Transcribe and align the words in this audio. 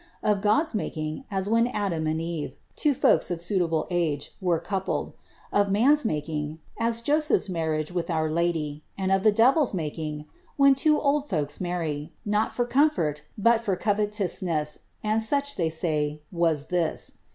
Of 0.23 0.41
God's 0.41 0.73
making, 0.73 1.25
as 1.29 1.47
when 1.47 1.67
Adam 1.67 2.07
and 2.07 2.19
Eve, 2.19 2.55
two 2.75 2.95
folks 2.95 3.29
of 3.29 3.39
suitable 3.39 3.85
age, 3.91 4.33
were 4.41 4.57
coupled; 4.57 5.13
of 5.53 5.69
man's 5.69 6.05
making, 6.05 6.57
as 6.79 7.01
Joseph's 7.01 7.49
marriage 7.49 7.91
with 7.91 8.09
our 8.09 8.27
lady; 8.27 8.81
and 8.97 9.11
of 9.11 9.21
the 9.21 9.31
devil's 9.31 9.75
making, 9.75 10.25
where 10.57 10.73
two 10.73 10.99
old 10.99 11.29
folks 11.29 11.61
marry, 11.61 12.11
not 12.25 12.51
for 12.51 12.65
comfort, 12.65 13.25
bat 13.37 13.63
for 13.63 13.75
covetousness; 13.75 14.79
and 15.03 15.21
such, 15.21 15.55
they 15.55 15.69
said, 15.69 16.17
was 16.31 16.69
this. 16.73 17.19